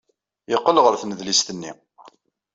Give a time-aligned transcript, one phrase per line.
[0.51, 1.71] Yeqqel ɣer tnedlist-nni.